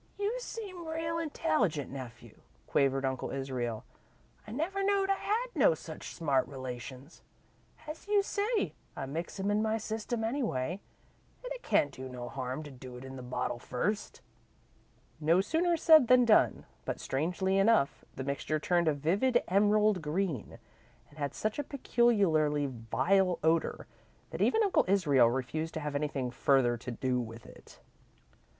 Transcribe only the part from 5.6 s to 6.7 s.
such smart